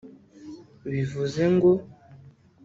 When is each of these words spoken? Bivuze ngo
Bivuze 0.91 1.43
ngo 1.55 1.71